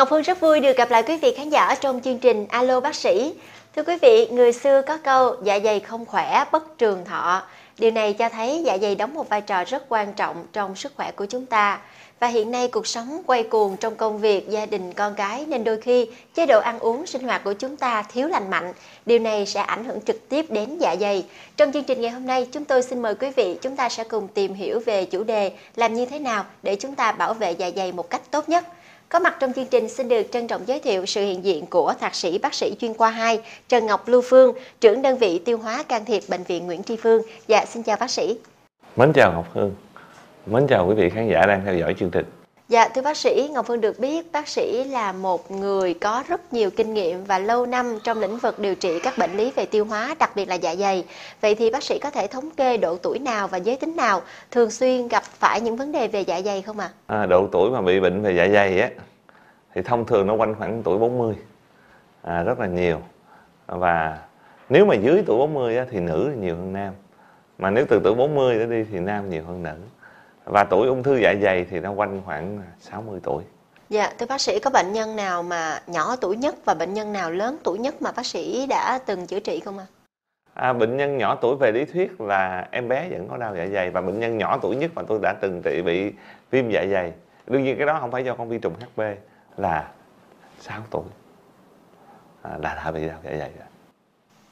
Ngọc 0.00 0.08
Phương 0.10 0.22
rất 0.22 0.40
vui 0.40 0.60
được 0.60 0.76
gặp 0.76 0.90
lại 0.90 1.02
quý 1.02 1.16
vị 1.16 1.34
khán 1.36 1.48
giả 1.48 1.74
trong 1.74 2.00
chương 2.00 2.18
trình 2.18 2.46
Alo 2.48 2.80
bác 2.80 2.94
sĩ. 2.94 3.34
Thưa 3.76 3.82
quý 3.82 3.96
vị, 4.02 4.26
người 4.30 4.52
xưa 4.52 4.82
có 4.82 4.96
câu 4.96 5.36
dạ 5.42 5.58
dày 5.64 5.80
không 5.80 6.06
khỏe 6.06 6.44
bất 6.52 6.78
trường 6.78 7.04
thọ. 7.04 7.42
Điều 7.78 7.90
này 7.90 8.12
cho 8.12 8.28
thấy 8.28 8.62
dạ 8.66 8.78
dày 8.78 8.94
đóng 8.94 9.14
một 9.14 9.28
vai 9.28 9.40
trò 9.40 9.64
rất 9.64 9.84
quan 9.88 10.12
trọng 10.12 10.46
trong 10.52 10.76
sức 10.76 10.92
khỏe 10.96 11.10
của 11.10 11.26
chúng 11.26 11.46
ta. 11.46 11.80
Và 12.20 12.26
hiện 12.26 12.50
nay 12.50 12.68
cuộc 12.68 12.86
sống 12.86 13.22
quay 13.26 13.42
cuồng 13.42 13.76
trong 13.76 13.96
công 13.96 14.18
việc, 14.18 14.48
gia 14.48 14.66
đình, 14.66 14.92
con 14.92 15.14
cái 15.14 15.46
nên 15.46 15.64
đôi 15.64 15.80
khi 15.80 16.08
chế 16.34 16.46
độ 16.46 16.60
ăn 16.60 16.78
uống, 16.78 17.06
sinh 17.06 17.22
hoạt 17.22 17.44
của 17.44 17.52
chúng 17.52 17.76
ta 17.76 18.02
thiếu 18.02 18.28
lành 18.28 18.50
mạnh. 18.50 18.72
Điều 19.06 19.18
này 19.18 19.46
sẽ 19.46 19.60
ảnh 19.60 19.84
hưởng 19.84 20.00
trực 20.00 20.28
tiếp 20.28 20.46
đến 20.48 20.78
dạ 20.78 20.96
dày. 21.00 21.24
Trong 21.56 21.72
chương 21.72 21.84
trình 21.84 22.00
ngày 22.00 22.10
hôm 22.10 22.26
nay, 22.26 22.48
chúng 22.52 22.64
tôi 22.64 22.82
xin 22.82 23.02
mời 23.02 23.14
quý 23.14 23.30
vị 23.36 23.58
chúng 23.62 23.76
ta 23.76 23.88
sẽ 23.88 24.04
cùng 24.04 24.28
tìm 24.28 24.54
hiểu 24.54 24.80
về 24.86 25.04
chủ 25.04 25.24
đề 25.24 25.52
làm 25.76 25.94
như 25.94 26.06
thế 26.06 26.18
nào 26.18 26.44
để 26.62 26.76
chúng 26.76 26.94
ta 26.94 27.12
bảo 27.12 27.34
vệ 27.34 27.52
dạ 27.52 27.70
dày 27.76 27.92
một 27.92 28.10
cách 28.10 28.30
tốt 28.30 28.48
nhất. 28.48 28.64
Có 29.10 29.18
mặt 29.18 29.36
trong 29.40 29.52
chương 29.52 29.66
trình 29.66 29.88
xin 29.88 30.08
được 30.08 30.22
trân 30.32 30.46
trọng 30.46 30.62
giới 30.66 30.80
thiệu 30.80 31.06
sự 31.06 31.20
hiện 31.20 31.44
diện 31.44 31.66
của 31.66 31.94
Thạc 32.00 32.14
sĩ 32.14 32.38
bác 32.38 32.54
sĩ 32.54 32.74
chuyên 32.80 32.94
khoa 32.94 33.10
2 33.10 33.40
Trần 33.68 33.86
Ngọc 33.86 34.08
Lưu 34.08 34.22
Phương, 34.22 34.52
trưởng 34.80 35.02
đơn 35.02 35.18
vị 35.18 35.38
tiêu 35.44 35.58
hóa 35.58 35.82
can 35.82 36.04
thiệp 36.04 36.22
Bệnh 36.28 36.42
viện 36.42 36.66
Nguyễn 36.66 36.82
Tri 36.82 36.96
Phương. 36.96 37.22
Dạ, 37.46 37.64
xin 37.66 37.82
chào 37.82 37.96
bác 38.00 38.10
sĩ. 38.10 38.38
Mến 38.96 39.12
chào 39.12 39.32
Ngọc 39.32 39.46
Hương. 39.52 39.74
Mến 40.46 40.66
chào 40.66 40.86
quý 40.88 40.94
vị 40.94 41.10
khán 41.10 41.28
giả 41.28 41.46
đang 41.46 41.62
theo 41.64 41.76
dõi 41.76 41.94
chương 41.98 42.10
trình. 42.10 42.24
Dạ 42.68 42.88
thưa 42.88 43.02
bác 43.02 43.16
sĩ, 43.16 43.48
Ngọc 43.52 43.66
Phương 43.66 43.80
được 43.80 43.98
biết 43.98 44.32
bác 44.32 44.48
sĩ 44.48 44.84
là 44.84 45.12
một 45.12 45.50
người 45.50 45.94
có 45.94 46.24
rất 46.28 46.52
nhiều 46.52 46.70
kinh 46.70 46.94
nghiệm 46.94 47.24
và 47.24 47.38
lâu 47.38 47.66
năm 47.66 47.98
trong 48.04 48.20
lĩnh 48.20 48.38
vực 48.38 48.58
điều 48.58 48.74
trị 48.74 48.98
các 49.02 49.18
bệnh 49.18 49.36
lý 49.36 49.50
về 49.50 49.66
tiêu 49.66 49.84
hóa, 49.84 50.14
đặc 50.18 50.36
biệt 50.36 50.48
là 50.48 50.54
dạ 50.54 50.74
dày. 50.74 51.04
Vậy 51.40 51.54
thì 51.54 51.70
bác 51.70 51.82
sĩ 51.82 51.98
có 51.98 52.10
thể 52.10 52.26
thống 52.26 52.50
kê 52.50 52.76
độ 52.76 52.96
tuổi 52.96 53.18
nào 53.18 53.48
và 53.48 53.58
giới 53.58 53.76
tính 53.76 53.96
nào 53.96 54.22
thường 54.50 54.70
xuyên 54.70 55.08
gặp 55.08 55.22
phải 55.22 55.60
những 55.60 55.76
vấn 55.76 55.92
đề 55.92 56.08
về 56.08 56.20
dạ 56.20 56.40
dày 56.44 56.62
không 56.62 56.78
ạ? 56.78 56.90
À? 57.06 57.18
À, 57.20 57.26
độ 57.26 57.48
tuổi 57.52 57.70
mà 57.70 57.80
bị 57.80 58.00
bệnh 58.00 58.22
về 58.22 58.34
dạ 58.36 58.48
dày 58.48 58.80
á 58.80 58.90
thì 59.80 59.84
thông 59.84 60.06
thường 60.06 60.26
nó 60.26 60.34
quanh 60.34 60.54
khoảng 60.54 60.82
tuổi 60.82 60.98
40. 60.98 61.34
À, 62.22 62.42
rất 62.42 62.60
là 62.60 62.66
nhiều. 62.66 63.00
Và 63.66 64.18
nếu 64.68 64.86
mà 64.86 64.94
dưới 64.94 65.22
tuổi 65.26 65.38
40 65.38 65.76
á, 65.76 65.86
thì 65.90 66.00
nữ 66.00 66.32
nhiều 66.40 66.56
hơn 66.56 66.72
nam. 66.72 66.94
Mà 67.58 67.70
nếu 67.70 67.86
từ 67.88 68.00
tuổi 68.04 68.14
40 68.14 68.58
đến 68.58 68.70
đi 68.70 68.84
thì 68.90 69.00
nam 69.00 69.30
nhiều 69.30 69.44
hơn 69.44 69.62
nữ 69.62 69.74
và 70.44 70.64
tuổi 70.64 70.88
ung 70.88 71.02
thư 71.02 71.16
dạ 71.16 71.34
dày 71.42 71.66
thì 71.70 71.80
nó 71.80 71.92
quanh 71.92 72.22
khoảng 72.24 72.62
60 72.80 73.20
tuổi. 73.22 73.44
Dạ, 73.88 74.12
thưa 74.18 74.26
bác 74.26 74.40
sĩ 74.40 74.58
có 74.58 74.70
bệnh 74.70 74.92
nhân 74.92 75.16
nào 75.16 75.42
mà 75.42 75.80
nhỏ 75.86 76.16
tuổi 76.16 76.36
nhất 76.36 76.54
và 76.64 76.74
bệnh 76.74 76.94
nhân 76.94 77.12
nào 77.12 77.30
lớn 77.30 77.56
tuổi 77.64 77.78
nhất 77.78 78.02
mà 78.02 78.12
bác 78.16 78.26
sĩ 78.26 78.66
đã 78.66 78.98
từng 79.06 79.26
chữa 79.26 79.40
trị 79.40 79.60
không 79.60 79.78
ạ? 79.78 79.86
À? 80.54 80.68
À, 80.68 80.72
bệnh 80.72 80.96
nhân 80.96 81.18
nhỏ 81.18 81.38
tuổi 81.40 81.56
về 81.56 81.72
lý 81.72 81.84
thuyết 81.84 82.20
là 82.20 82.68
em 82.70 82.88
bé 82.88 83.08
vẫn 83.10 83.28
có 83.28 83.36
đau 83.36 83.56
dạ 83.56 83.66
dày 83.66 83.90
và 83.90 84.00
bệnh 84.00 84.20
nhân 84.20 84.38
nhỏ 84.38 84.58
tuổi 84.62 84.76
nhất 84.76 84.90
mà 84.94 85.02
tôi 85.08 85.18
đã 85.22 85.34
từng 85.40 85.62
trị 85.64 85.82
bị 85.82 86.12
viêm 86.50 86.70
dạ 86.70 86.86
dày 86.90 87.12
đương 87.46 87.64
nhiên 87.64 87.76
cái 87.76 87.86
đó 87.86 87.98
không 88.00 88.10
phải 88.10 88.24
do 88.24 88.34
con 88.34 88.48
vi 88.48 88.58
trùng 88.58 88.74
HB 88.80 89.00
là 89.56 89.90
6 90.60 90.80
tuổi 90.90 91.04
à, 92.42 92.50
là 92.58 92.74
đã 92.74 92.90
bị 92.90 93.06
đau 93.06 93.18
dạ 93.24 93.30
dày 93.30 93.50
rồi. 93.58 93.66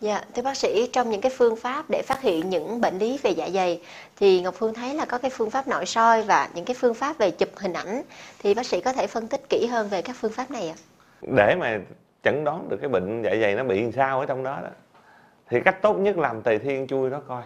Dạ, 0.01 0.23
thưa 0.35 0.43
bác 0.43 0.57
sĩ, 0.57 0.91
trong 0.93 1.11
những 1.11 1.21
cái 1.21 1.33
phương 1.37 1.57
pháp 1.57 1.85
để 1.89 2.03
phát 2.03 2.21
hiện 2.21 2.51
những 2.51 2.81
bệnh 2.81 2.99
lý 2.99 3.19
về 3.23 3.31
dạ 3.31 3.49
dày 3.55 3.83
thì 4.17 4.41
Ngọc 4.41 4.55
Phương 4.55 4.75
thấy 4.75 4.95
là 4.95 5.05
có 5.05 5.19
cái 5.19 5.31
phương 5.31 5.51
pháp 5.51 5.69
nội 5.69 5.87
soi 5.87 6.23
và 6.23 6.49
những 6.55 6.65
cái 6.65 6.77
phương 6.81 6.95
pháp 6.95 7.19
về 7.19 7.31
chụp 7.31 7.49
hình 7.57 7.73
ảnh 7.73 8.03
thì 8.39 8.55
bác 8.55 8.67
sĩ 8.67 8.81
có 8.81 8.93
thể 8.93 9.07
phân 9.07 9.29
tích 9.29 9.49
kỹ 9.49 9.67
hơn 9.67 9.89
về 9.89 10.03
các 10.03 10.17
phương 10.21 10.33
pháp 10.33 10.51
này 10.51 10.69
ạ? 10.69 10.75
Để 11.37 11.55
mà 11.55 11.79
chẩn 12.23 12.45
đoán 12.45 12.69
được 12.69 12.77
cái 12.81 12.89
bệnh 12.89 13.23
dạ 13.23 13.31
dày 13.41 13.55
nó 13.55 13.65
bị 13.65 13.83
làm 13.83 13.93
sao 13.93 14.21
ở 14.21 14.27
trong 14.27 14.43
đó 14.43 14.61
đó 14.63 14.69
thì 15.49 15.61
cách 15.61 15.83
tốt 15.83 15.95
nhất 15.95 16.19
làm 16.19 16.43
tề 16.43 16.59
thiên 16.59 16.87
chui 16.87 17.11
đó 17.11 17.21
coi. 17.29 17.43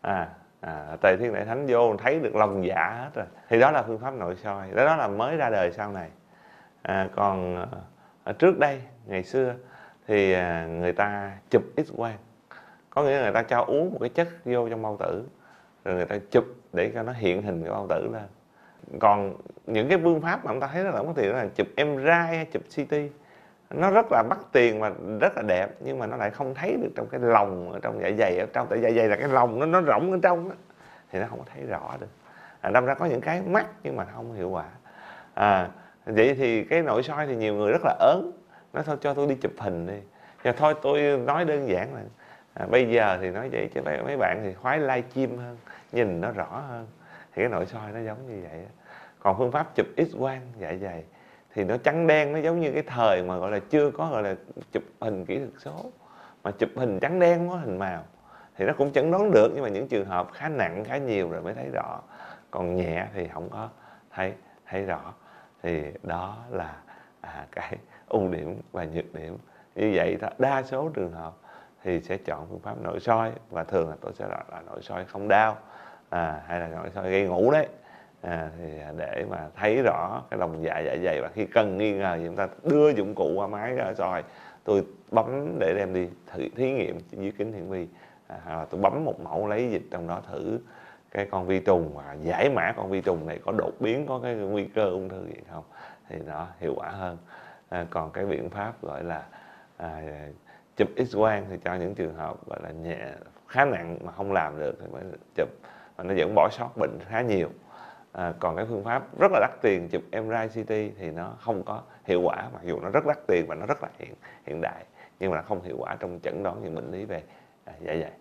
À, 0.00 0.28
à 0.60 0.96
tề 1.02 1.16
thiên 1.16 1.34
đại 1.34 1.44
thánh 1.44 1.66
vô 1.68 1.96
thấy 1.96 2.18
được 2.18 2.36
lòng 2.36 2.66
dạ 2.66 2.96
hết 2.98 3.10
rồi. 3.14 3.26
Thì 3.48 3.60
đó 3.60 3.70
là 3.70 3.82
phương 3.82 3.98
pháp 3.98 4.14
nội 4.14 4.36
soi, 4.44 4.70
đó, 4.70 4.84
đó 4.84 4.96
là 4.96 5.08
mới 5.08 5.36
ra 5.36 5.50
đời 5.50 5.72
sau 5.76 5.92
này. 5.92 6.08
À, 6.82 7.08
còn 7.16 7.56
ờ, 7.56 7.68
ở 8.24 8.32
trước 8.32 8.58
đây 8.58 8.82
ngày 9.06 9.22
xưa 9.22 9.54
thì 10.06 10.32
à, 10.32 10.66
người 10.66 10.92
ta 10.92 11.32
chụp 11.50 11.62
x 11.76 11.92
quang 11.96 12.16
có 12.90 13.02
nghĩa 13.02 13.16
là 13.16 13.22
người 13.22 13.32
ta 13.32 13.42
cho 13.42 13.64
uống 13.66 13.90
một 13.92 13.98
cái 14.00 14.08
chất 14.08 14.28
vô 14.44 14.68
trong 14.68 14.82
bao 14.82 14.96
tử 15.00 15.24
rồi 15.84 15.94
người 15.94 16.06
ta 16.06 16.16
chụp 16.30 16.44
để 16.72 16.90
cho 16.94 17.02
nó 17.02 17.12
hiện 17.12 17.42
hình 17.42 17.62
cái 17.62 17.70
bao 17.70 17.86
tử 17.88 18.08
lên. 18.12 18.26
Còn 19.00 19.34
những 19.66 19.88
cái 19.88 19.98
phương 20.02 20.20
pháp 20.20 20.44
mà 20.44 20.52
chúng 20.52 20.60
ta 20.60 20.66
thấy 20.72 20.84
rất 20.84 20.94
là 20.94 21.02
mất 21.02 21.12
tiền 21.16 21.34
là 21.34 21.46
chụp 21.54 21.66
MRI 21.76 22.44
chụp 22.52 22.62
CT 22.76 22.94
nó 23.70 23.90
rất 23.90 24.06
là 24.10 24.22
mắc 24.22 24.38
tiền 24.52 24.80
và 24.80 24.92
rất 25.20 25.36
là 25.36 25.42
đẹp 25.42 25.68
nhưng 25.80 25.98
mà 25.98 26.06
nó 26.06 26.16
lại 26.16 26.30
không 26.30 26.54
thấy 26.54 26.76
được 26.82 26.90
trong 26.96 27.06
cái 27.06 27.20
lòng 27.20 27.72
ở 27.72 27.78
trong 27.82 28.00
dạ 28.02 28.10
dày 28.18 28.38
ở 28.38 28.46
trong 28.52 28.66
tại 28.70 28.80
dạ 28.82 28.90
dày 28.90 29.08
là 29.08 29.16
cái 29.16 29.28
lòng 29.28 29.58
nó 29.58 29.66
nó 29.66 29.82
rỗng 29.82 30.12
ở 30.12 30.18
trong 30.22 30.48
đó, 30.48 30.54
thì 31.10 31.18
nó 31.18 31.26
không 31.26 31.38
có 31.38 31.44
thấy 31.54 31.66
rõ 31.66 31.96
được. 32.00 32.06
À, 32.60 32.70
đâm 32.70 32.84
ra 32.84 32.94
có 32.94 33.06
những 33.06 33.20
cái 33.20 33.42
mắc 33.42 33.66
nhưng 33.82 33.96
mà 33.96 34.04
không 34.14 34.34
hiệu 34.34 34.50
quả. 34.50 34.64
À, 35.34 35.68
vậy 36.14 36.34
thì 36.34 36.64
cái 36.64 36.82
nội 36.82 37.02
soi 37.02 37.26
thì 37.26 37.36
nhiều 37.36 37.54
người 37.54 37.72
rất 37.72 37.82
là 37.84 37.96
ớn. 38.00 38.32
Nói 38.72 38.84
thôi 38.86 38.96
cho 39.00 39.14
tôi 39.14 39.26
đi 39.26 39.34
chụp 39.34 39.52
hình 39.58 39.86
đi. 39.86 39.98
Và 40.42 40.52
thôi 40.52 40.74
tôi 40.82 41.18
nói 41.18 41.44
đơn 41.44 41.68
giản 41.68 41.94
là 41.94 42.00
à, 42.54 42.66
bây 42.66 42.90
giờ 42.90 43.18
thì 43.20 43.30
nói 43.30 43.48
vậy 43.48 43.70
chứ 43.74 43.80
mấy 44.04 44.16
bạn 44.16 44.40
thì 44.44 44.54
khoái 44.54 44.78
live 44.78 45.02
stream 45.10 45.38
hơn 45.38 45.56
nhìn 45.92 46.20
nó 46.20 46.30
rõ 46.30 46.62
hơn. 46.68 46.86
Thì 47.34 47.42
cái 47.42 47.48
nội 47.48 47.66
soi 47.66 47.92
nó 47.92 48.00
giống 48.00 48.26
như 48.26 48.46
vậy 48.50 48.60
còn 49.20 49.38
phương 49.38 49.52
pháp 49.52 49.74
chụp 49.74 49.86
x 49.96 50.16
quang 50.18 50.40
dạ 50.58 50.74
dày 50.82 51.04
thì 51.54 51.64
nó 51.64 51.76
trắng 51.76 52.06
đen 52.06 52.32
nó 52.32 52.38
giống 52.38 52.60
như 52.60 52.72
cái 52.72 52.82
thời 52.82 53.22
mà 53.22 53.36
gọi 53.36 53.50
là 53.50 53.58
chưa 53.70 53.90
có 53.90 54.10
gọi 54.10 54.22
là 54.22 54.34
chụp 54.72 54.82
hình 55.00 55.24
kỹ 55.24 55.38
thuật 55.38 55.50
số. 55.58 55.90
Mà 56.42 56.50
chụp 56.50 56.68
hình 56.76 57.00
trắng 57.00 57.18
đen 57.18 57.38
không 57.38 57.48
có 57.48 57.56
hình 57.56 57.78
màu 57.78 58.04
thì 58.56 58.64
nó 58.64 58.72
cũng 58.78 58.92
chẩn 58.92 59.10
đoán 59.10 59.30
được 59.30 59.52
nhưng 59.54 59.62
mà 59.62 59.68
những 59.68 59.88
trường 59.88 60.06
hợp 60.06 60.28
khá 60.32 60.48
nặng 60.48 60.84
khá 60.84 60.96
nhiều 60.98 61.30
rồi 61.30 61.42
mới 61.42 61.54
thấy 61.54 61.66
rõ. 61.72 62.00
Còn 62.50 62.76
nhẹ 62.76 63.06
thì 63.14 63.28
không 63.28 63.48
có 63.50 63.68
thấy 64.10 64.32
thấy 64.66 64.84
rõ 64.84 65.14
thì 65.62 65.82
đó 66.02 66.36
là 66.50 66.76
à, 67.20 67.46
cái 67.52 67.76
ưu 68.08 68.28
điểm 68.28 68.60
và 68.72 68.84
nhược 68.84 69.14
điểm. 69.14 69.36
Như 69.74 69.92
vậy 69.94 70.18
đa 70.38 70.62
số 70.62 70.90
trường 70.94 71.12
hợp 71.12 71.32
thì 71.82 72.00
sẽ 72.00 72.16
chọn 72.16 72.46
phương 72.50 72.60
pháp 72.60 72.74
nội 72.82 73.00
soi 73.00 73.32
và 73.50 73.64
thường 73.64 73.88
là 73.90 73.96
tôi 74.00 74.12
sẽ 74.18 74.26
gọi 74.28 74.44
là 74.52 74.60
nội 74.60 74.82
soi 74.82 75.04
không 75.04 75.28
đau 75.28 75.56
à, 76.08 76.42
hay 76.46 76.60
là 76.60 76.68
nội 76.68 76.90
soi 76.94 77.10
gây 77.10 77.26
ngủ 77.26 77.50
đấy. 77.50 77.66
À, 78.20 78.50
thì 78.58 78.64
để 78.96 79.24
mà 79.30 79.46
thấy 79.56 79.82
rõ 79.82 80.22
cái 80.30 80.38
lòng 80.38 80.64
dạ 80.64 80.78
dạ 80.78 80.96
dày 81.04 81.20
và 81.20 81.28
khi 81.34 81.46
cần 81.46 81.78
nghi 81.78 81.92
ngờ 81.92 82.16
thì 82.18 82.26
chúng 82.26 82.36
ta 82.36 82.48
đưa 82.62 82.88
dụng 82.88 83.14
cụ 83.14 83.32
qua 83.36 83.46
máy 83.46 83.74
ra 83.74 83.94
soi. 83.94 84.24
Tôi 84.64 84.84
bấm 85.10 85.56
để 85.58 85.74
đem 85.76 85.94
đi 85.94 86.08
thử 86.26 86.48
thí 86.56 86.70
nghiệm 86.70 86.98
dưới 87.10 87.32
kính 87.38 87.52
hiển 87.52 87.70
vi 87.70 87.88
à, 88.26 88.66
tôi 88.70 88.80
bấm 88.80 89.04
một 89.04 89.20
mẫu 89.20 89.46
lấy 89.46 89.70
dịch 89.70 89.82
trong 89.90 90.08
đó 90.08 90.20
thử 90.30 90.58
cái 91.10 91.26
con 91.30 91.46
vi 91.46 91.60
trùng 91.60 91.90
và 91.94 92.16
giải 92.22 92.50
mã 92.50 92.72
con 92.76 92.90
vi 92.90 93.00
trùng 93.00 93.26
này 93.26 93.40
có 93.44 93.52
đột 93.52 93.72
biến 93.80 94.06
có 94.06 94.20
cái 94.22 94.34
nguy 94.34 94.64
cơ 94.64 94.84
ung 94.84 95.08
thư 95.08 95.26
gì 95.26 95.40
không 95.50 95.64
thì 96.08 96.16
nó 96.26 96.46
hiệu 96.60 96.74
quả 96.76 96.88
hơn. 96.88 97.18
À, 97.68 97.86
còn 97.90 98.10
cái 98.10 98.26
biện 98.26 98.50
pháp 98.50 98.82
gọi 98.82 99.04
là 99.04 99.26
à, 99.76 100.02
chụp 100.76 100.88
x 100.96 101.16
quang 101.16 101.46
thì 101.50 101.56
cho 101.64 101.74
những 101.74 101.94
trường 101.94 102.14
hợp 102.14 102.46
gọi 102.46 102.58
là 102.62 102.70
nhẹ 102.70 102.98
khá 103.48 103.64
nặng 103.64 103.98
mà 104.04 104.12
không 104.12 104.32
làm 104.32 104.58
được 104.58 104.76
thì 104.80 104.86
mới 104.92 105.02
chụp. 105.36 105.48
Và 105.96 106.04
nó 106.04 106.14
vẫn 106.16 106.34
bỏ 106.34 106.48
sót 106.52 106.76
bệnh 106.76 106.98
khá 107.08 107.20
nhiều. 107.20 107.48
À, 108.12 108.32
còn 108.38 108.56
cái 108.56 108.66
phương 108.68 108.84
pháp 108.84 109.18
rất 109.18 109.32
là 109.32 109.40
đắt 109.40 109.50
tiền 109.62 109.88
chụp 109.88 110.02
MRI 110.12 110.62
CT 110.62 110.68
thì 110.98 111.10
nó 111.10 111.34
không 111.40 111.62
có 111.62 111.82
hiệu 112.04 112.20
quả 112.22 112.48
mặc 112.52 112.62
dù 112.64 112.80
nó 112.80 112.88
rất 112.88 113.06
đắt 113.06 113.18
tiền 113.26 113.46
và 113.48 113.54
nó 113.54 113.66
rất 113.66 113.82
là 113.82 113.88
hiện 113.98 114.14
hiện 114.46 114.60
đại 114.60 114.84
nhưng 115.20 115.30
mà 115.30 115.36
nó 115.36 115.42
không 115.42 115.62
hiệu 115.62 115.76
quả 115.78 115.96
trong 116.00 116.20
chẩn 116.22 116.42
đoán 116.42 116.62
những 116.62 116.74
bệnh 116.74 116.92
lý 116.92 117.04
về 117.04 117.22
à, 117.64 117.72
dạ 117.80 117.92
dày. 118.00 118.12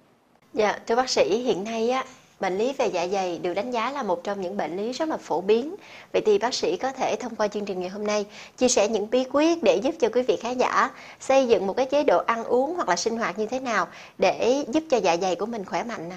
Dạ 0.54 0.80
thưa 0.88 0.95
bác 0.95 1.10
sĩ 1.10 1.44
hiện 1.44 1.63
nay 1.63 1.90
á 1.90 2.04
Bệnh 2.39 2.57
lý 2.57 2.74
về 2.78 2.88
dạ 2.88 3.07
dày 3.07 3.39
được 3.44 3.54
đánh 3.54 3.72
giá 3.72 3.92
là 3.92 4.04
một 4.04 4.24
trong 4.24 4.42
những 4.42 4.57
bệnh 4.57 4.78
lý 4.78 4.92
rất 4.92 5.10
là 5.10 5.18
phổ 5.18 5.42
biến. 5.42 5.75
Vậy 6.13 6.22
thì 6.25 6.38
bác 6.38 6.54
sĩ 6.54 6.78
có 6.78 6.92
thể 6.92 7.16
thông 7.19 7.36
qua 7.36 7.48
chương 7.48 7.66
trình 7.66 7.80
ngày 7.80 7.89
hôm 7.89 8.07
nay 8.07 8.25
chia 8.57 8.68
sẻ 8.68 8.88
những 8.88 9.10
bí 9.10 9.25
quyết 9.34 9.63
để 9.63 9.75
giúp 9.75 9.95
cho 10.00 10.10
quý 10.10 10.22
vị 10.22 10.38
khán 10.42 10.57
giả 10.57 10.89
xây 11.19 11.48
dựng 11.48 11.68
một 11.68 11.74
cái 11.74 11.86
chế 11.86 12.04
độ 12.04 12.18
ăn 12.18 12.44
uống 12.44 12.75
hoặc 12.75 12.89
là 12.89 12.95
sinh 12.95 13.18
hoạt 13.18 13.39
như 13.39 13.48
thế 13.48 13.60
nào 13.60 13.88
để 14.18 14.66
giúp 14.68 14.84
cho 14.89 14.98
dạ 14.98 15.18
dày 15.18 15.36
của 15.36 15.45
mình 15.45 15.66
khỏe 15.66 15.84
mạnh 15.84 16.10
nè. 16.10 16.16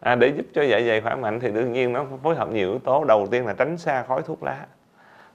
À, 0.00 0.14
để 0.14 0.32
giúp 0.36 0.46
cho 0.54 0.62
dạ 0.62 0.80
dày 0.86 1.00
khỏe 1.00 1.14
mạnh 1.14 1.40
thì 1.40 1.50
đương 1.50 1.72
nhiên 1.72 1.92
nó 1.92 2.06
phối 2.22 2.34
hợp 2.34 2.52
nhiều 2.52 2.70
yếu 2.70 2.78
tố. 2.78 3.04
Đầu 3.04 3.26
tiên 3.30 3.46
là 3.46 3.52
tránh 3.52 3.78
xa 3.78 4.04
khói 4.08 4.22
thuốc 4.22 4.42
lá. 4.42 4.66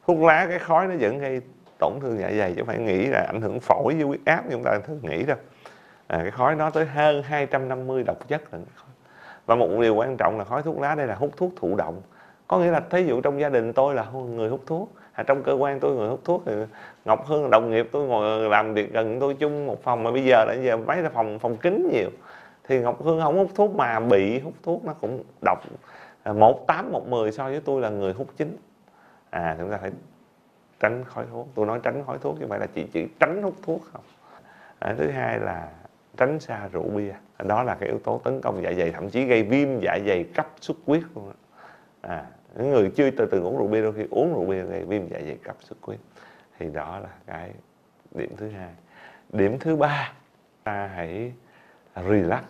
Thuốc 0.07 0.19
lá 0.19 0.45
cái 0.49 0.59
khói 0.59 0.87
nó 0.87 0.95
vẫn 0.99 1.19
gây 1.19 1.41
tổn 1.79 1.93
thương 2.01 2.17
dạ 2.19 2.31
dày 2.37 2.53
chứ 2.57 2.63
phải 2.67 2.77
nghĩ 2.77 3.05
là 3.05 3.25
ảnh 3.27 3.41
hưởng 3.41 3.59
phổi 3.59 3.93
với 3.93 4.03
huyết 4.03 4.19
áp 4.25 4.45
như 4.45 4.51
chúng 4.51 4.63
ta 4.63 4.79
thường 4.87 4.99
nghĩ 5.01 5.23
đâu. 5.23 5.37
À, 6.07 6.19
cái 6.21 6.31
khói 6.31 6.55
nó 6.55 6.69
tới 6.69 6.85
hơn 6.85 7.23
250 7.23 8.03
độc 8.03 8.27
chất 8.27 8.53
là 8.53 8.59
khói 8.75 8.92
và 9.45 9.55
một 9.55 9.69
điều 9.81 9.95
quan 9.95 10.17
trọng 10.17 10.37
là 10.37 10.43
khói 10.43 10.63
thuốc 10.63 10.79
lá 10.79 10.95
đây 10.95 11.07
là 11.07 11.15
hút 11.15 11.31
thuốc 11.37 11.51
thụ 11.55 11.75
động. 11.75 12.01
Có 12.47 12.59
nghĩa 12.59 12.71
là 12.71 12.79
thí 12.89 13.05
dụ 13.05 13.21
trong 13.21 13.39
gia 13.39 13.49
đình 13.49 13.73
tôi 13.73 13.95
là 13.95 14.05
người 14.11 14.49
hút 14.49 14.61
thuốc 14.65 14.89
hay 15.11 15.25
trong 15.27 15.43
cơ 15.43 15.53
quan 15.53 15.79
tôi 15.79 15.95
người 15.95 16.09
hút 16.09 16.19
thuốc 16.23 16.43
thì 16.45 16.53
ngọc 17.05 17.25
hương 17.27 17.49
đồng 17.49 17.71
nghiệp 17.71 17.89
tôi 17.91 18.07
ngồi 18.07 18.49
làm 18.49 18.73
việc 18.73 18.93
gần 18.93 19.19
tôi 19.19 19.33
chung 19.33 19.65
một 19.65 19.83
phòng 19.83 20.03
mà 20.03 20.11
bây 20.11 20.23
giờ 20.23 20.45
là 20.47 20.53
giờ 20.53 20.77
mấy 20.77 20.97
là 20.97 21.09
phòng 21.09 21.39
phòng 21.39 21.57
kính 21.57 21.89
nhiều. 21.93 22.09
Thì 22.67 22.79
ngọc 22.79 23.03
hương 23.03 23.21
không 23.21 23.37
hút 23.37 23.51
thuốc 23.55 23.75
mà 23.75 23.99
bị 23.99 24.39
hút 24.39 24.53
thuốc 24.63 24.85
nó 24.85 24.93
cũng 24.93 25.23
độc. 25.45 25.59
À, 26.23 26.33
một 26.33 26.67
tám 26.67 26.91
một 26.91 27.07
mười 27.07 27.31
so 27.31 27.43
với 27.43 27.61
tôi 27.65 27.81
là 27.81 27.89
người 27.89 28.13
hút 28.13 28.27
chính 28.37 28.57
à 29.29 29.55
chúng 29.59 29.71
ta 29.71 29.77
phải 29.77 29.91
tránh 30.79 31.03
khói 31.03 31.25
thuốc. 31.31 31.47
Tôi 31.55 31.65
nói 31.65 31.79
tránh 31.83 32.03
khói 32.07 32.17
thuốc 32.21 32.35
chứ 32.35 32.41
không 32.41 32.49
phải 32.49 32.59
là 32.59 32.67
chỉ 32.73 32.83
chỉ 32.93 33.07
tránh 33.19 33.43
hút 33.43 33.55
thuốc 33.65 33.81
không. 33.93 34.03
À, 34.79 34.95
thứ 34.97 35.09
hai 35.09 35.39
là 35.39 35.67
tránh 36.17 36.39
xa 36.39 36.67
rượu 36.71 36.83
bia. 36.83 37.13
Đó 37.43 37.63
là 37.63 37.75
cái 37.75 37.89
yếu 37.89 37.99
tố 37.99 38.21
tấn 38.23 38.41
công 38.41 38.63
dạ 38.63 38.73
dày 38.77 38.91
thậm 38.91 39.09
chí 39.09 39.25
gây 39.25 39.43
viêm 39.43 39.79
dạ 39.79 39.99
dày 40.07 40.23
cấp 40.35 40.47
xuất 40.61 40.77
huyết 40.85 41.03
luôn 41.15 41.29
đó. 41.29 41.35
à 42.01 42.25
những 42.55 42.69
người 42.69 42.91
chưa 42.95 43.11
từ 43.11 43.25
từ 43.25 43.41
uống 43.41 43.57
rượu 43.57 43.67
bia 43.67 43.81
đôi 43.81 43.93
khi 43.93 44.03
uống 44.09 44.33
rượu 44.33 44.45
bia 44.45 44.63
gây 44.63 44.85
viêm 44.85 45.07
dạ 45.07 45.19
dày 45.25 45.37
cấp 45.43 45.55
xuất 45.59 45.77
huyết. 45.81 45.99
Thì 46.59 46.69
đó 46.73 46.99
là 46.99 47.09
cái 47.25 47.51
điểm 48.11 48.35
thứ 48.37 48.49
hai. 48.49 48.69
Điểm 49.29 49.59
thứ 49.59 49.75
ba 49.75 50.11
ta 50.63 50.87
hãy 50.95 51.31
relax. 51.95 52.41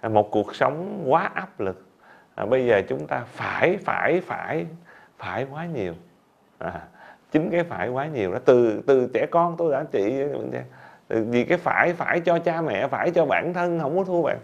À, 0.00 0.08
một 0.08 0.30
cuộc 0.30 0.54
sống 0.54 1.04
quá 1.06 1.30
áp 1.34 1.60
lực. 1.60 1.86
À, 2.34 2.46
bây 2.46 2.66
giờ 2.66 2.82
chúng 2.88 3.06
ta 3.06 3.24
phải 3.26 3.78
phải 3.84 4.20
phải 4.20 4.66
phải 5.18 5.46
quá 5.50 5.66
nhiều. 5.66 5.94
À, 6.58 6.82
chính 7.32 7.50
cái 7.50 7.64
phải 7.64 7.88
quá 7.88 8.06
nhiều 8.06 8.32
đó 8.32 8.38
từ 8.44 8.82
từ 8.86 9.10
trẻ 9.14 9.26
con 9.30 9.56
tôi 9.56 9.72
đã 9.72 9.84
trị 9.92 10.22
Ừ, 11.08 11.24
vì 11.28 11.44
cái 11.44 11.58
phải 11.58 11.92
phải 11.92 12.20
cho 12.20 12.38
cha 12.38 12.60
mẹ, 12.60 12.88
phải 12.88 13.10
cho 13.10 13.26
bản 13.26 13.54
thân, 13.54 13.80
không 13.80 13.98
có 13.98 14.04
thua 14.04 14.22
bạn. 14.22 14.38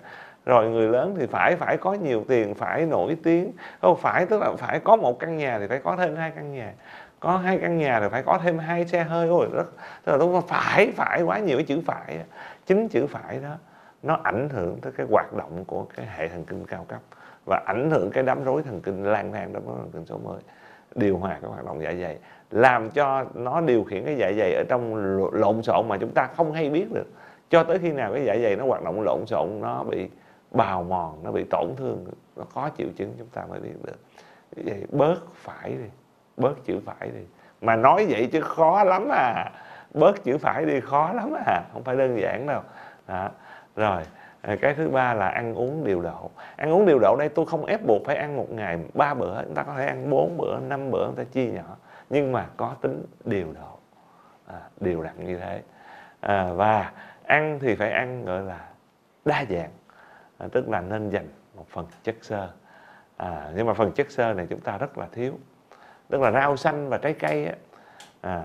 Rồi 0.46 0.70
người 0.70 0.88
lớn 0.88 1.14
thì 1.19 1.26
phải 1.26 1.56
phải 1.56 1.76
có 1.76 1.94
nhiều 1.94 2.25
tiền, 2.28 2.55
phải 2.55 2.87
nổi 2.87 3.16
tiếng. 3.22 3.52
Không, 3.82 3.96
phải, 3.96 4.26
tức 4.26 4.40
là 4.40 4.50
phải 4.58 4.81
có 4.81 4.96
một 4.96 5.19
căn 5.19 5.37
nhà 5.37 5.58
thì 5.58 5.66
phải 5.66 5.78
có 5.78 5.96
thêm 5.96 6.16
hai 6.16 6.31
căn 6.31 6.52
nhà. 6.52 6.72
Có 7.20 7.37
hai 7.37 7.58
căn 7.58 7.78
nhà 7.78 8.00
thì 8.00 8.06
phải 8.11 8.22
có 8.22 8.38
thêm 8.43 8.58
hai 8.58 8.87
xe 8.87 9.02
hơi. 9.05 9.28
Rồi 9.28 9.49
rất, 9.52 9.66
tức 10.05 10.12
là 10.12 10.19
đúng 10.19 10.43
phải 10.49 10.93
phải 10.96 11.22
quá 11.22 11.38
nhiều 11.38 11.56
cái 11.56 11.64
chữ 11.64 11.81
phải 11.87 12.19
chính 12.66 12.88
chữ 12.88 13.06
phải 13.06 13.40
đó, 13.40 13.56
nó 14.02 14.19
ảnh 14.22 14.49
hưởng 14.49 14.81
tới 14.81 14.93
cái 14.96 15.06
hoạt 15.11 15.32
động 15.32 15.64
của 15.64 15.87
cái 15.96 16.06
hệ 16.16 16.28
thần 16.28 16.44
kinh 16.44 16.66
cao 16.66 16.87
cấp 16.88 17.00
và 17.46 17.62
ảnh 17.66 17.90
hưởng 17.90 18.11
cái 18.11 18.22
đám 18.22 18.44
rối 18.44 18.62
thần 18.62 18.81
kinh 18.81 19.05
lang 19.05 19.32
thang, 19.32 19.52
đám 19.52 19.66
rối 19.66 19.76
thần 19.78 19.90
kinh 19.93 20.06
số 20.06 20.19
mới. 20.19 20.40
Điều 20.94 21.19
hòa 21.19 21.38
cái 21.43 21.50
hoạt 21.50 21.64
động 21.64 21.82
dạ 21.82 21.93
dày 22.00 22.19
làm 22.54 22.90
cho 22.90 23.24
nó 23.34 23.60
điều 23.60 23.84
khiển 23.84 24.04
cái 24.04 24.16
dạ 24.16 24.32
dày 24.38 24.54
ở 24.54 24.64
trong 24.68 24.94
lộn 25.32 25.62
xộn 25.62 25.88
mà 25.88 25.98
chúng 26.00 26.10
ta 26.10 26.28
không 26.36 26.52
hay 26.52 26.70
biết 26.70 26.92
được. 26.92 27.06
Cho 27.50 27.64
tới 27.64 27.78
khi 27.78 27.92
nào 27.92 28.12
cái 28.12 28.24
dạ 28.24 28.36
dày 28.42 28.56
nó 28.56 28.66
hoạt 28.66 28.82
động 28.84 29.00
lộn 29.00 29.26
xộn, 29.26 29.48
nó 29.60 29.82
bị 29.82 30.08
bào 30.50 30.82
mòn, 30.82 31.20
nó 31.22 31.32
bị 31.32 31.44
tổn 31.50 31.68
thương, 31.76 32.06
nó 32.36 32.44
có 32.54 32.70
triệu 32.78 32.86
chứng 32.96 33.14
chúng 33.18 33.26
ta 33.26 33.42
mới 33.50 33.60
biết 33.60 33.72
được. 33.82 33.96
Vậy 34.56 34.84
bớt 34.90 35.16
phải 35.34 35.70
đi, 35.70 35.88
bớt 36.36 36.64
chữ 36.64 36.80
phải 36.84 37.10
đi. 37.10 37.20
Mà 37.60 37.76
nói 37.76 38.06
vậy 38.08 38.28
chứ 38.32 38.40
khó 38.40 38.84
lắm 38.84 39.08
à. 39.12 39.50
Bớt 39.94 40.24
chữ 40.24 40.38
phải 40.38 40.64
đi 40.64 40.80
khó 40.80 41.12
lắm 41.12 41.32
à. 41.46 41.62
Không 41.72 41.84
phải 41.84 41.96
đơn 41.96 42.20
giản 42.20 42.46
đâu. 42.46 42.60
Đó. 43.08 43.30
rồi 43.76 44.02
à, 44.40 44.56
cái 44.60 44.74
thứ 44.74 44.88
ba 44.88 45.14
là 45.14 45.28
ăn 45.28 45.54
uống 45.54 45.84
điều 45.84 46.02
độ. 46.02 46.30
Ăn 46.56 46.72
uống 46.72 46.86
điều 46.86 46.98
độ 46.98 47.16
đây 47.18 47.28
tôi 47.28 47.46
không 47.46 47.64
ép 47.64 47.86
buộc 47.86 48.02
phải 48.04 48.16
ăn 48.16 48.36
một 48.36 48.50
ngày 48.50 48.78
ba 48.94 49.14
bữa. 49.14 49.42
Chúng 49.44 49.54
ta 49.54 49.62
có 49.62 49.74
thể 49.76 49.86
ăn 49.86 50.10
bốn 50.10 50.36
bữa, 50.36 50.60
năm 50.60 50.90
bữa 50.90 51.06
chúng 51.06 51.16
ta 51.16 51.24
chia 51.24 51.46
nhỏ 51.46 51.76
nhưng 52.14 52.32
mà 52.32 52.46
có 52.56 52.76
tính 52.81 53.05
điều 53.25 53.52
độ. 53.52 53.78
À, 54.46 54.61
điều 54.81 55.02
đặn 55.02 55.26
như 55.26 55.38
thế. 55.38 55.62
À, 56.20 56.52
và 56.52 56.93
ăn 57.26 57.58
thì 57.62 57.75
phải 57.75 57.90
ăn 57.90 58.25
gọi 58.25 58.43
là 58.43 58.69
đa 59.25 59.44
dạng. 59.50 59.70
À, 60.38 60.46
tức 60.52 60.69
là 60.69 60.81
nên 60.81 61.11
dành 61.11 61.28
một 61.55 61.66
phần 61.69 61.87
chất 62.02 62.16
xơ. 62.22 62.49
À, 63.16 63.50
nhưng 63.56 63.66
mà 63.66 63.75
phần 63.75 63.93
chất 63.93 64.11
xơ 64.11 64.34
này 64.34 64.46
chúng 64.50 64.61
ta 64.61 64.78
rất 64.78 64.99
là 64.99 65.06
thiếu. 65.12 65.38
Tức 66.08 66.20
là 66.20 66.31
rau 66.31 66.56
xanh 66.56 66.88
và 66.88 66.99
trái 66.99 67.12
cây 67.12 67.46
á, 67.46 67.55
à, 68.20 68.43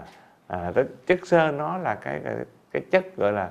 à, 0.48 0.71
chất 1.07 1.19
xơ 1.27 1.51
nó 1.51 1.77
là 1.77 1.95
cái, 1.95 2.21
cái 2.24 2.36
cái 2.71 2.81
chất 2.92 3.16
gọi 3.18 3.31
là 3.31 3.50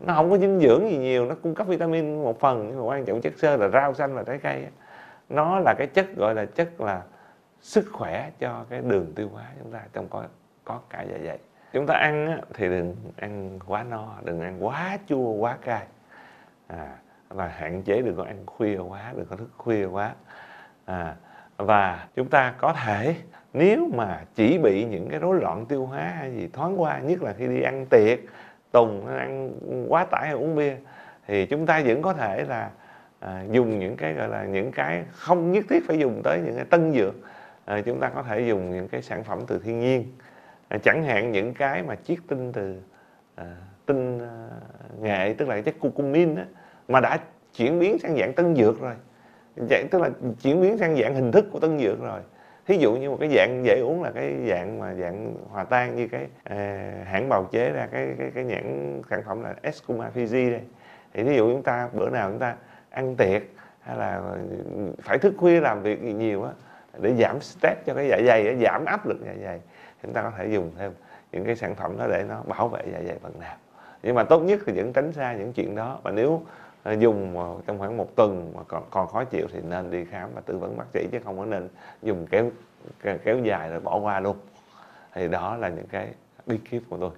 nó 0.00 0.14
không 0.14 0.30
có 0.30 0.38
dinh 0.38 0.60
dưỡng 0.60 0.90
gì 0.90 0.98
nhiều 0.98 1.26
nó 1.26 1.34
cung 1.42 1.54
cấp 1.54 1.66
vitamin 1.66 2.22
một 2.22 2.40
phần 2.40 2.66
nhưng 2.68 2.78
mà 2.78 2.84
quan 2.84 3.04
trọng 3.04 3.20
chất 3.20 3.32
xơ 3.36 3.56
là 3.56 3.68
rau 3.68 3.94
xanh 3.94 4.14
và 4.14 4.22
trái 4.22 4.38
cây 4.38 4.64
á. 4.64 4.70
nó 5.28 5.58
là 5.58 5.74
cái 5.78 5.86
chất 5.86 6.06
gọi 6.16 6.34
là 6.34 6.44
chất 6.44 6.80
là 6.80 7.02
sức 7.64 7.84
khỏe 7.92 8.30
cho 8.38 8.64
cái 8.70 8.80
đường 8.80 9.12
tiêu 9.16 9.28
hóa 9.32 9.44
chúng 9.62 9.72
ta 9.72 9.80
trong 9.92 10.08
có 10.08 10.24
có 10.64 10.80
cả 10.90 11.02
dạ 11.02 11.18
dày. 11.26 11.38
Chúng 11.72 11.86
ta 11.86 11.94
ăn 11.94 12.40
thì 12.54 12.68
đừng 12.68 12.96
ăn 13.16 13.58
quá 13.66 13.82
no 13.82 14.14
đừng 14.24 14.40
ăn 14.40 14.64
quá 14.66 14.98
chua 15.06 15.30
quá 15.30 15.58
cay. 15.62 15.86
À, 16.66 16.96
và 17.28 17.48
hạn 17.48 17.82
chế 17.82 18.02
đừng 18.02 18.16
có 18.16 18.24
ăn 18.24 18.46
khuya 18.46 18.78
quá 18.78 19.12
đừng 19.16 19.26
có 19.26 19.36
thức 19.36 19.50
khuya 19.56 19.84
quá. 19.84 20.14
À, 20.84 21.16
và 21.56 22.08
chúng 22.16 22.28
ta 22.28 22.54
có 22.58 22.72
thể 22.84 23.16
nếu 23.52 23.88
mà 23.94 24.24
chỉ 24.34 24.58
bị 24.58 24.84
những 24.84 25.08
cái 25.10 25.18
rối 25.18 25.40
loạn 25.40 25.66
tiêu 25.66 25.86
hóa 25.86 26.12
hay 26.18 26.32
gì 26.32 26.48
thoáng 26.52 26.80
qua 26.80 26.98
nhất 26.98 27.22
là 27.22 27.32
khi 27.32 27.46
đi 27.46 27.62
ăn 27.62 27.86
tiệc 27.90 28.18
tùng 28.72 29.06
ăn 29.06 29.50
quá 29.88 30.04
tải 30.04 30.22
hay 30.22 30.32
uống 30.32 30.56
bia 30.56 30.76
thì 31.26 31.46
chúng 31.46 31.66
ta 31.66 31.82
vẫn 31.86 32.02
có 32.02 32.12
thể 32.12 32.44
là 32.44 32.70
à, 33.20 33.44
dùng 33.50 33.78
những 33.78 33.96
cái 33.96 34.12
gọi 34.12 34.28
là 34.28 34.44
những 34.44 34.72
cái 34.72 35.04
không 35.12 35.52
nhất 35.52 35.64
thiết 35.68 35.86
phải 35.86 35.98
dùng 35.98 36.20
tới 36.24 36.40
những 36.44 36.56
cái 36.56 36.64
tân 36.64 36.92
dược 36.92 37.14
à, 37.64 37.80
chúng 37.80 38.00
ta 38.00 38.08
có 38.08 38.22
thể 38.22 38.40
dùng 38.40 38.70
những 38.70 38.88
cái 38.88 39.02
sản 39.02 39.24
phẩm 39.24 39.38
từ 39.46 39.58
thiên 39.58 39.80
nhiên. 39.80 40.12
À, 40.68 40.78
chẳng 40.82 41.04
hạn 41.04 41.32
những 41.32 41.54
cái 41.54 41.82
mà 41.82 41.96
chiết 42.04 42.18
tinh 42.28 42.52
từ 42.52 42.80
à, 43.34 43.56
tinh 43.86 44.18
à, 44.18 44.48
nghệ 45.00 45.34
tức 45.38 45.48
là 45.48 45.60
chất 45.60 45.74
cucumin 45.80 46.34
đó, 46.34 46.42
mà 46.88 47.00
đã 47.00 47.18
chuyển 47.56 47.78
biến 47.78 47.98
sang 47.98 48.16
dạng 48.16 48.32
tân 48.32 48.56
dược 48.56 48.80
rồi. 48.80 48.94
Vậy 49.56 49.84
tức 49.90 50.02
là 50.02 50.10
chuyển 50.42 50.60
biến 50.60 50.78
sang 50.78 50.96
dạng 50.96 51.14
hình 51.14 51.32
thức 51.32 51.46
của 51.52 51.58
tân 51.58 51.78
dược 51.78 52.00
rồi. 52.00 52.20
Thí 52.66 52.76
dụ 52.76 52.96
như 52.96 53.10
một 53.10 53.16
cái 53.20 53.28
dạng 53.36 53.64
dễ 53.64 53.80
uống 53.80 54.02
là 54.02 54.10
cái 54.10 54.34
dạng 54.48 54.78
mà 54.78 54.94
dạng 54.94 55.34
hòa 55.48 55.64
tan 55.64 55.96
như 55.96 56.08
cái 56.08 56.26
à, 56.44 56.92
hãng 57.04 57.28
bào 57.28 57.44
chế 57.44 57.70
ra 57.70 57.88
cái 57.92 58.14
cái 58.18 58.30
cái 58.34 58.44
nhãn 58.44 59.00
sản 59.10 59.22
phẩm 59.26 59.42
là 59.42 59.54
Escuma 59.62 60.10
Fiji 60.14 60.50
đây. 60.50 60.62
Thì 61.14 61.24
thí 61.24 61.36
dụ 61.36 61.52
chúng 61.52 61.62
ta 61.62 61.88
bữa 61.92 62.10
nào 62.10 62.30
chúng 62.30 62.38
ta 62.38 62.56
ăn 62.90 63.16
tiệc 63.16 63.42
hay 63.80 63.96
là 63.96 64.22
phải 65.02 65.18
thức 65.18 65.34
khuya 65.36 65.60
làm 65.60 65.82
việc 65.82 66.02
gì 66.02 66.12
nhiều 66.12 66.42
á 66.42 66.50
để 67.00 67.14
giảm 67.14 67.40
stress 67.40 67.80
cho 67.86 67.94
cái 67.94 68.08
dạ 68.08 68.20
dày 68.26 68.56
giảm 68.62 68.84
áp 68.84 69.06
lực 69.06 69.16
dạ 69.26 69.34
dày 69.44 69.60
chúng 70.02 70.12
ta 70.12 70.22
có 70.22 70.32
thể 70.36 70.48
dùng 70.48 70.70
thêm 70.78 70.92
những 71.32 71.44
cái 71.44 71.56
sản 71.56 71.74
phẩm 71.74 71.98
đó 71.98 72.06
để 72.08 72.24
nó 72.28 72.42
bảo 72.46 72.68
vệ 72.68 72.82
dạ 72.92 72.98
dày 73.06 73.18
phần 73.22 73.40
nào. 73.40 73.56
Nhưng 74.02 74.14
mà 74.14 74.24
tốt 74.24 74.40
nhất 74.40 74.60
thì 74.66 74.72
vẫn 74.72 74.92
tránh 74.92 75.12
xa 75.12 75.34
những 75.34 75.52
chuyện 75.52 75.74
đó, 75.74 75.98
và 76.02 76.10
nếu 76.10 76.42
ờ, 76.82 76.92
dùng 76.92 77.36
trong 77.66 77.78
khoảng 77.78 77.96
một 77.96 78.16
tuần 78.16 78.52
mà 78.56 78.62
còn 78.68 78.82
còn 78.90 79.08
khó 79.08 79.24
chịu 79.24 79.46
thì 79.52 79.60
nên 79.68 79.90
đi 79.90 80.04
khám 80.04 80.30
và 80.34 80.40
tư 80.40 80.58
vấn 80.58 80.76
bác 80.76 80.84
sĩ, 80.94 81.08
chứ 81.12 81.18
không 81.24 81.38
có 81.38 81.44
nên 81.44 81.68
dùng 82.02 82.26
kéo 82.26 82.50
kéo 83.24 83.38
dài 83.38 83.70
rồi 83.70 83.80
bỏ 83.80 83.98
qua 83.98 84.20
luôn. 84.20 84.36
Thì 85.14 85.28
đó 85.28 85.56
là 85.56 85.68
những 85.68 85.86
cái 85.86 86.08
bí 86.46 86.58
kíp 86.70 86.82
của 86.90 86.96
tôi. 86.96 87.10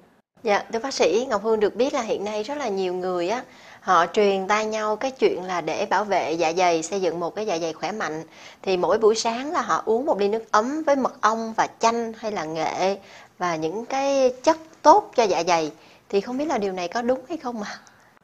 Dạ, 0.47 0.63
thưa 0.73 0.79
bác 0.79 0.95
sĩ, 0.95 1.27
Ngọc 1.31 1.43
Hương 1.43 1.61
được 1.61 1.77
biết 1.77 1.95
là 1.95 2.03
hiện 2.03 2.25
nay 2.25 2.43
rất 2.43 2.59
là 2.59 2.69
nhiều 2.69 2.95
người 2.95 3.29
á, 3.29 3.43
họ 3.81 4.07
truyền 4.07 4.49
tay 4.49 4.67
nhau 4.67 4.97
cái 4.97 5.11
chuyện 5.11 5.45
là 5.45 5.61
để 5.61 5.87
bảo 5.91 6.05
vệ 6.05 6.33
dạ 6.33 6.53
dày, 6.53 6.83
xây 6.83 7.01
dựng 7.01 7.21
một 7.21 7.35
cái 7.35 7.47
dạ 7.47 7.59
dày 7.59 7.73
khỏe 7.73 7.93
mạnh. 7.93 8.23
Thì 8.63 8.77
mỗi 8.77 8.99
buổi 8.99 9.15
sáng 9.15 9.53
là 9.53 9.61
họ 9.61 9.83
uống 9.85 10.07
một 10.07 10.19
ly 10.21 10.29
nước 10.29 10.53
ấm 10.53 10.83
với 10.87 10.97
mật 10.97 11.21
ong 11.21 11.55
và 11.57 11.69
chanh 11.79 12.13
hay 12.13 12.33
là 12.33 12.45
nghệ 12.45 12.99
và 13.39 13.57
những 13.57 13.87
cái 13.87 14.35
chất 14.43 14.57
tốt 14.83 15.13
cho 15.17 15.23
dạ 15.23 15.43
dày. 15.47 15.73
Thì 16.09 16.21
không 16.21 16.39
biết 16.39 16.49
là 16.49 16.59
điều 16.59 16.73
này 16.73 16.89
có 16.89 17.03
đúng 17.03 17.21
hay 17.29 17.39
không 17.39 17.61
mà? 17.61 17.67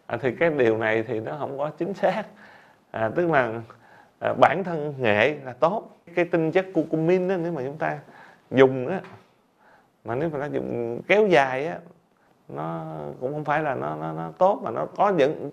à, 0.07 0.19
thì 0.23 0.29
cái 0.41 0.51
điều 0.51 0.79
này 0.79 1.05
thì 1.09 1.21
nó 1.21 1.37
không 1.39 1.59
có 1.59 1.71
chính 1.79 1.95
xác 1.95 2.23
à, 2.91 3.11
tức 3.17 3.31
là 3.31 3.53
à, 4.19 4.35
bản 4.35 4.65
thân 4.65 4.95
nghệ 4.99 5.35
là 5.45 5.53
tốt 5.61 6.01
cái 6.15 6.25
tinh 6.25 6.53
chất 6.53 6.67
curcumin 6.75 7.29
đó, 7.29 7.35
nếu 7.37 7.53
mà 7.53 7.63
chúng 7.65 7.79
ta 7.79 7.99
dùng 8.51 8.89
á 8.89 9.01
mà 10.05 10.15
nếu 10.15 10.29
mà 10.29 10.39
ta 10.41 10.47
dùng 10.47 11.01
kéo 11.09 11.27
dài 11.27 11.67
á 11.67 11.77
nó 12.55 12.85
cũng 13.21 13.33
không 13.33 13.45
phải 13.45 13.63
là 13.63 13.75
nó 13.75 13.97
nó, 13.97 14.13
nó 14.13 14.31
tốt 14.39 14.61
mà 14.63 14.71
nó 14.71 14.87
có 14.97 15.09
những 15.09 15.51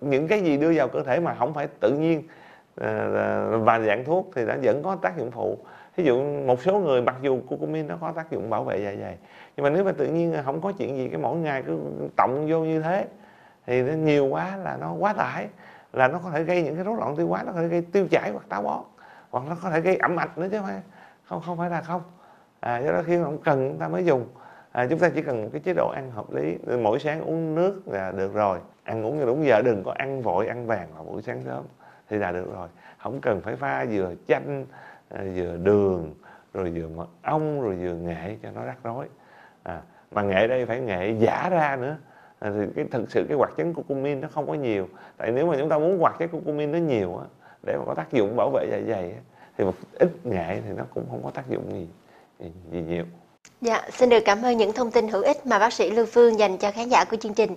những 0.00 0.28
cái 0.28 0.40
gì 0.40 0.56
đưa 0.56 0.72
vào 0.74 0.88
cơ 0.88 1.02
thể 1.02 1.20
mà 1.20 1.34
không 1.38 1.54
phải 1.54 1.66
tự 1.80 1.92
nhiên 1.92 2.22
à, 2.76 3.08
và 3.50 3.80
dạng 3.80 4.04
thuốc 4.04 4.30
thì 4.34 4.46
đã 4.46 4.56
vẫn 4.62 4.82
có 4.82 4.96
tác 4.96 5.18
dụng 5.18 5.30
phụ. 5.30 5.58
Ví 5.96 6.04
dụ 6.04 6.22
một 6.46 6.62
số 6.62 6.78
người 6.78 7.02
mặc 7.02 7.16
dù 7.22 7.40
curcumin 7.48 7.86
nó 7.86 7.96
có 8.00 8.12
tác 8.12 8.30
dụng 8.30 8.50
bảo 8.50 8.64
vệ 8.64 8.78
dạ 8.78 8.94
dày 9.00 9.16
nhưng 9.56 9.64
mà 9.64 9.70
nếu 9.70 9.84
mà 9.84 9.92
tự 9.92 10.06
nhiên 10.06 10.34
không 10.44 10.60
có 10.60 10.72
chuyện 10.72 10.96
gì 10.96 11.08
cái 11.08 11.20
mỗi 11.20 11.36
ngày 11.36 11.62
cứ 11.66 11.78
tổng 12.16 12.46
vô 12.50 12.60
như 12.60 12.80
thế 12.80 13.06
thì 13.66 13.82
nó 13.82 13.92
nhiều 13.92 14.26
quá 14.26 14.56
là 14.56 14.76
nó 14.80 14.92
quá 14.92 15.12
tải 15.12 15.48
là 15.92 16.08
nó 16.08 16.18
có 16.24 16.30
thể 16.30 16.44
gây 16.44 16.62
những 16.62 16.74
cái 16.74 16.84
rối 16.84 16.96
loạn 16.96 17.16
tiêu 17.16 17.28
hóa 17.28 17.42
nó 17.42 17.52
có 17.52 17.60
thể 17.60 17.68
gây 17.68 17.82
tiêu 17.82 18.06
chảy 18.10 18.30
hoặc 18.30 18.44
táo 18.48 18.62
bón 18.62 18.84
hoặc 19.30 19.44
nó 19.48 19.56
có 19.62 19.70
thể 19.70 19.80
gây 19.80 19.96
ẩm 19.96 20.16
ạch 20.16 20.38
nữa 20.38 20.48
chứ 20.50 20.58
không 20.58 20.66
phải 20.66 20.80
không 21.24 21.42
không 21.46 21.58
phải 21.58 21.70
là 21.70 21.80
không. 21.80 22.02
À, 22.60 22.78
do 22.78 22.92
đó 22.92 23.02
khi 23.06 23.16
mà 23.16 23.28
cần 23.44 23.68
chúng 23.70 23.78
ta 23.78 23.88
mới 23.88 24.04
dùng 24.04 24.26
à, 24.72 24.86
chúng 24.90 24.98
ta 24.98 25.08
chỉ 25.14 25.22
cần 25.22 25.42
một 25.42 25.48
cái 25.52 25.60
chế 25.60 25.72
độ 25.72 25.88
ăn 25.88 26.10
hợp 26.10 26.34
lý. 26.34 26.56
Mỗi 26.82 26.98
sáng 26.98 27.20
uống 27.20 27.54
nước 27.54 27.82
là 27.86 28.12
được 28.12 28.34
rồi. 28.34 28.58
Ăn 28.84 29.06
uống 29.06 29.26
đúng 29.26 29.46
giờ 29.46 29.62
đừng 29.62 29.82
có 29.84 29.92
ăn 29.98 30.22
vội 30.22 30.46
ăn 30.46 30.66
vàng 30.66 30.88
vào 30.94 31.04
buổi 31.04 31.22
sáng 31.22 31.42
sớm 31.44 31.64
thì 32.08 32.16
là 32.16 32.32
được 32.32 32.52
rồi. 32.54 32.68
Không 32.98 33.20
cần 33.20 33.40
phải 33.40 33.56
pha 33.56 33.84
vừa 33.90 34.14
chanh 34.28 34.66
à, 35.08 35.24
vừa 35.34 35.56
đường 35.56 36.14
rồi 36.54 36.72
vừa 36.74 36.88
mật 36.88 37.08
ong 37.22 37.60
rồi 37.60 37.76
vừa 37.76 37.94
nghệ 37.94 38.36
cho 38.42 38.50
nó 38.50 38.64
rắc 38.64 38.76
rối. 38.84 39.06
À, 39.62 39.82
mà 40.10 40.22
nghệ 40.22 40.46
đây 40.48 40.66
phải 40.66 40.80
nghệ 40.80 41.10
giả 41.10 41.48
ra 41.50 41.76
nữa. 41.76 41.96
À, 42.38 42.50
thì 42.54 42.66
cái 42.76 42.84
thực 42.90 43.10
sự 43.10 43.24
cái 43.28 43.36
hoạt 43.36 43.50
chất 43.56 43.66
curcumin 43.74 44.20
nó 44.20 44.28
không 44.28 44.46
có 44.46 44.54
nhiều. 44.54 44.88
Tại 45.16 45.32
nếu 45.32 45.46
mà 45.46 45.56
chúng 45.58 45.68
ta 45.68 45.78
muốn 45.78 45.98
hoạt 45.98 46.16
chất 46.18 46.26
curcumin 46.26 46.72
nó 46.72 46.78
nhiều 46.78 47.16
á 47.16 47.26
để 47.62 47.76
mà 47.76 47.84
có 47.86 47.94
tác 47.94 48.12
dụng 48.12 48.36
bảo 48.36 48.50
vệ 48.50 48.68
dạ 48.70 48.94
dày 48.94 49.12
á, 49.12 49.18
thì 49.58 49.64
một 49.64 49.74
ít 49.98 50.26
nghệ 50.26 50.60
thì 50.66 50.72
nó 50.76 50.84
cũng 50.94 51.04
không 51.10 51.20
có 51.24 51.30
tác 51.30 51.48
dụng 51.48 51.72
gì 51.72 51.88
gì, 52.38 52.52
gì 52.70 52.82
nhiều. 52.82 53.04
Dạ, 53.60 53.82
xin 53.98 54.08
được 54.08 54.20
cảm 54.24 54.42
ơn 54.42 54.56
những 54.56 54.72
thông 54.72 54.90
tin 54.90 55.08
hữu 55.08 55.22
ích 55.22 55.46
mà 55.46 55.58
bác 55.58 55.72
sĩ 55.72 55.90
Lưu 55.90 56.06
Phương 56.06 56.38
dành 56.38 56.58
cho 56.58 56.70
khán 56.70 56.88
giả 56.88 57.04
của 57.04 57.16
chương 57.16 57.34
trình. 57.34 57.54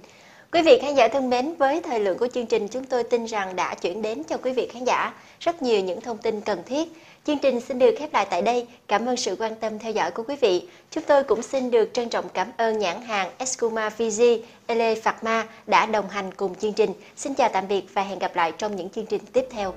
Quý 0.51 0.61
vị 0.61 0.79
khán 0.81 0.95
giả 0.95 1.07
thân 1.07 1.29
mến, 1.29 1.55
với 1.55 1.81
thời 1.81 1.99
lượng 1.99 2.17
của 2.17 2.27
chương 2.27 2.45
trình 2.45 2.67
chúng 2.67 2.83
tôi 2.83 3.03
tin 3.03 3.25
rằng 3.25 3.55
đã 3.55 3.75
chuyển 3.75 4.01
đến 4.01 4.23
cho 4.23 4.37
quý 4.37 4.53
vị 4.53 4.69
khán 4.73 4.83
giả 4.83 5.13
rất 5.39 5.61
nhiều 5.61 5.81
những 5.81 6.01
thông 6.01 6.17
tin 6.17 6.41
cần 6.41 6.63
thiết. 6.65 6.89
Chương 7.25 7.37
trình 7.37 7.61
xin 7.61 7.79
được 7.79 7.95
khép 7.99 8.13
lại 8.13 8.27
tại 8.29 8.41
đây. 8.41 8.67
Cảm 8.87 9.05
ơn 9.05 9.17
sự 9.17 9.35
quan 9.39 9.55
tâm 9.55 9.79
theo 9.79 9.91
dõi 9.91 10.11
của 10.11 10.23
quý 10.27 10.35
vị. 10.41 10.67
Chúng 10.91 11.03
tôi 11.03 11.23
cũng 11.23 11.41
xin 11.41 11.71
được 11.71 11.89
trân 11.93 12.09
trọng 12.09 12.29
cảm 12.29 12.47
ơn 12.57 12.79
nhãn 12.79 13.01
hàng 13.01 13.29
Escuma 13.37 13.89
Fiji, 13.89 14.39
Ele 14.67 14.95
Pharma 14.95 15.47
đã 15.67 15.85
đồng 15.85 16.09
hành 16.09 16.33
cùng 16.33 16.55
chương 16.55 16.73
trình. 16.73 16.93
Xin 17.15 17.33
chào 17.33 17.49
tạm 17.53 17.67
biệt 17.67 17.83
và 17.93 18.01
hẹn 18.01 18.19
gặp 18.19 18.35
lại 18.35 18.53
trong 18.57 18.75
những 18.75 18.89
chương 18.89 19.05
trình 19.05 19.21
tiếp 19.33 19.45
theo. 19.51 19.73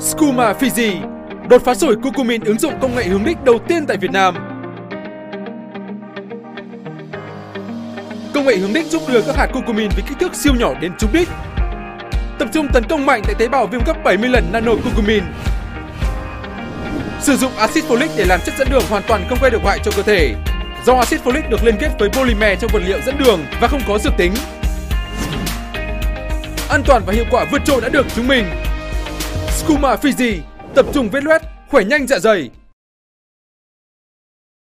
Skuma 0.00 0.52
Fiji 0.52 1.23
Đột 1.48 1.62
phá 1.64 1.74
sổi 1.74 1.96
curcumin 1.96 2.44
ứng 2.44 2.58
dụng 2.58 2.74
công 2.80 2.94
nghệ 2.94 3.04
hướng 3.04 3.24
đích 3.24 3.44
đầu 3.44 3.58
tiên 3.68 3.86
tại 3.86 3.96
Việt 3.96 4.10
Nam. 4.12 4.34
Công 8.34 8.46
nghệ 8.46 8.56
hướng 8.56 8.72
đích 8.72 8.86
giúp 8.86 9.02
đưa 9.08 9.22
các 9.22 9.36
hạt 9.36 9.46
curcumin 9.46 9.88
với 9.88 10.02
kích 10.08 10.18
thước 10.20 10.34
siêu 10.34 10.52
nhỏ 10.58 10.74
đến 10.80 10.92
trúng 10.98 11.12
đích. 11.12 11.28
Tập 12.38 12.48
trung 12.52 12.68
tấn 12.72 12.84
công 12.88 13.06
mạnh 13.06 13.22
tại 13.24 13.34
tế 13.38 13.48
bào 13.48 13.66
viêm 13.66 13.80
gấp 13.86 14.04
70 14.04 14.28
lần 14.28 14.52
nano 14.52 14.72
curcumin. 14.72 15.24
Sử 17.20 17.36
dụng 17.36 17.52
axit 17.56 17.84
folic 17.84 18.08
để 18.16 18.24
làm 18.24 18.40
chất 18.46 18.54
dẫn 18.58 18.68
đường 18.70 18.84
hoàn 18.90 19.02
toàn 19.08 19.24
không 19.28 19.38
gây 19.42 19.50
độc 19.50 19.66
hại 19.66 19.78
cho 19.84 19.90
cơ 19.96 20.02
thể. 20.02 20.34
Do 20.86 20.94
axit 20.94 21.24
folic 21.24 21.50
được 21.50 21.64
liên 21.64 21.76
kết 21.80 21.90
với 21.98 22.08
polymer 22.08 22.60
trong 22.60 22.70
vật 22.72 22.82
liệu 22.86 22.98
dẫn 23.06 23.18
đường 23.18 23.40
và 23.60 23.68
không 23.68 23.82
có 23.88 23.98
dược 23.98 24.12
tính. 24.16 24.32
An 26.68 26.82
toàn 26.86 27.02
và 27.06 27.12
hiệu 27.12 27.24
quả 27.30 27.46
vượt 27.52 27.62
trội 27.64 27.80
đã 27.80 27.88
được 27.88 28.06
chứng 28.14 28.28
minh. 28.28 28.44
Scuma 29.48 29.94
Fiji 29.94 30.53
tập 30.74 30.86
trung 30.92 31.08
vết 31.10 31.24
loét, 31.24 31.42
khỏe 31.68 31.84
nhanh 31.84 32.06
dạ 32.06 32.18
dày, 32.18 32.50